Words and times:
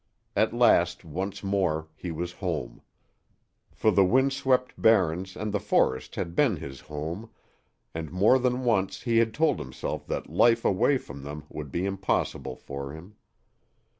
At 0.35 0.51
last, 0.51 1.05
once 1.05 1.43
more, 1.43 1.87
he 1.95 2.09
was 2.11 2.31
home. 2.41 2.81
For 3.71 3.91
the 3.91 4.03
wind 4.03 4.33
swept 4.33 4.81
Barrens 4.81 5.35
and 5.35 5.51
the 5.53 5.59
forest 5.59 6.15
had 6.15 6.33
been 6.35 6.55
his 6.55 6.79
home, 6.79 7.29
and 7.93 8.11
more 8.11 8.39
than 8.39 8.63
once 8.63 9.03
he 9.03 9.17
had 9.19 9.31
told 9.31 9.59
himself 9.59 10.07
that 10.07 10.27
life 10.27 10.65
away 10.65 10.97
from 10.97 11.21
them 11.21 11.43
would 11.49 11.71
be 11.71 11.85
impossible 11.85 12.55
for 12.55 12.93
him. 12.93 13.13